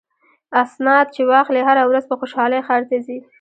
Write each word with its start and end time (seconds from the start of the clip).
اسناد 0.63 1.05
چې 1.15 1.21
واخلي 1.31 1.61
هره 1.67 1.83
ورځ 1.89 2.03
په 2.07 2.15
خوشحالۍ 2.19 2.59
ښار 2.67 2.81
ته 2.89 2.97
ځي. 3.05 3.17